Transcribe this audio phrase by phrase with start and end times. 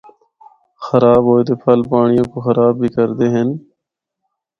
[0.85, 3.49] خراب ہوئے دے پھل پانڑیا کو خراب بھی کردے ہن۔